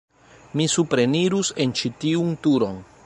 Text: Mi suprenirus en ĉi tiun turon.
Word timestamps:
Mi 0.61 0.65
suprenirus 0.75 1.51
en 1.67 1.77
ĉi 1.81 1.93
tiun 2.05 2.33
turon. 2.47 2.83